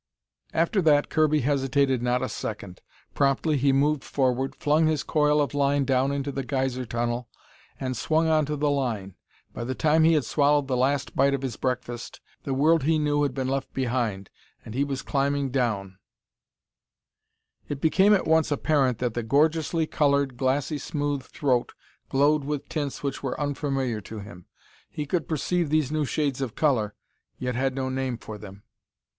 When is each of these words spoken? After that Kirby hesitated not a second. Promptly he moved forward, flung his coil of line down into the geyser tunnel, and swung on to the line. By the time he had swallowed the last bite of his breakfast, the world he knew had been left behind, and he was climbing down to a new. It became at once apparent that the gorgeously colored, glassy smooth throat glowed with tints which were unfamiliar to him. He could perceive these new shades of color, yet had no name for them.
After 0.51 0.81
that 0.81 1.09
Kirby 1.11 1.41
hesitated 1.41 2.01
not 2.01 2.23
a 2.23 2.27
second. 2.29 2.81
Promptly 3.13 3.55
he 3.55 3.71
moved 3.71 4.03
forward, 4.03 4.55
flung 4.55 4.87
his 4.87 5.03
coil 5.03 5.39
of 5.39 5.53
line 5.53 5.85
down 5.85 6.11
into 6.11 6.31
the 6.31 6.41
geyser 6.43 6.87
tunnel, 6.87 7.29
and 7.79 7.95
swung 7.95 8.27
on 8.27 8.47
to 8.47 8.55
the 8.55 8.71
line. 8.71 9.13
By 9.53 9.63
the 9.63 9.75
time 9.75 10.03
he 10.03 10.13
had 10.13 10.25
swallowed 10.25 10.67
the 10.67 10.75
last 10.75 11.15
bite 11.15 11.35
of 11.35 11.43
his 11.43 11.55
breakfast, 11.55 12.19
the 12.45 12.53
world 12.55 12.81
he 12.81 12.97
knew 12.97 13.21
had 13.21 13.35
been 13.35 13.47
left 13.47 13.75
behind, 13.75 14.31
and 14.65 14.73
he 14.73 14.83
was 14.83 15.03
climbing 15.03 15.51
down 15.51 15.77
to 15.77 15.91
a 15.91 17.69
new. 17.69 17.75
It 17.75 17.79
became 17.79 18.15
at 18.15 18.25
once 18.25 18.49
apparent 18.51 18.97
that 18.97 19.13
the 19.13 19.21
gorgeously 19.21 19.85
colored, 19.85 20.35
glassy 20.35 20.79
smooth 20.79 21.21
throat 21.25 21.73
glowed 22.09 22.43
with 22.43 22.67
tints 22.69 23.03
which 23.03 23.21
were 23.21 23.39
unfamiliar 23.39 24.01
to 24.01 24.17
him. 24.17 24.47
He 24.89 25.05
could 25.05 25.27
perceive 25.29 25.69
these 25.69 25.91
new 25.91 26.05
shades 26.05 26.41
of 26.41 26.55
color, 26.55 26.95
yet 27.37 27.53
had 27.53 27.75
no 27.75 27.87
name 27.89 28.17
for 28.17 28.39
them. 28.39 28.63